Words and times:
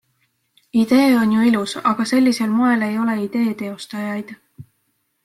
Idee 0.83 1.11
on 1.17 1.35
ju 1.35 1.43
ilus, 1.49 1.75
aga 1.91 2.05
sellisel 2.13 2.55
moel 2.57 2.87
ei 2.89 2.97
ole 3.03 3.19
idee 3.27 3.55
teostajaid. 3.61 4.33